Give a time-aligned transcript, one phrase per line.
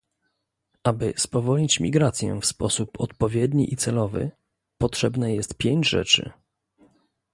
[0.83, 4.31] Aby spowolnić migrację w sposób odpowiedni i celowy,
[4.77, 6.31] potrzebne jest pięć rzeczy